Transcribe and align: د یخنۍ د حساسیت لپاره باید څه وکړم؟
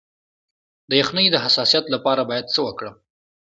د 0.89 0.91
یخنۍ 1.01 1.27
د 1.31 1.35
حساسیت 1.45 1.85
لپاره 1.93 2.21
باید 2.29 2.51
څه 2.53 2.59
وکړم؟ 2.67 2.95